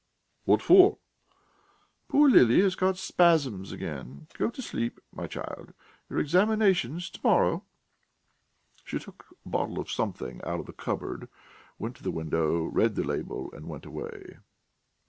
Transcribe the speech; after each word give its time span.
"What 0.45 0.63
for?" 0.63 0.97
"Poor 2.07 2.27
Lili 2.27 2.59
has 2.61 2.73
got 2.73 2.97
spasms 2.97 3.71
again. 3.71 4.25
Go 4.33 4.49
to 4.49 4.59
sleep, 4.59 4.99
my 5.11 5.27
child, 5.27 5.75
your 6.09 6.17
examination's 6.17 7.07
to 7.11 7.19
morrow...." 7.23 7.65
She 8.83 8.97
took 8.97 9.27
a 9.29 9.47
bottle 9.49 9.79
of 9.79 9.91
something 9.91 10.41
out 10.43 10.59
of 10.61 10.65
the 10.65 10.73
cupboard, 10.73 11.29
went 11.77 11.95
to 11.97 12.03
the 12.03 12.09
window, 12.09 12.63
read 12.63 12.95
the 12.95 13.03
label, 13.03 13.51
and 13.53 13.67
went 13.67 13.85
away. 13.85 14.39